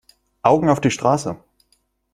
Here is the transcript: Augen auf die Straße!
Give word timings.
Augen 0.41 0.67
auf 0.69 0.81
die 0.81 0.89
Straße! 0.89 1.37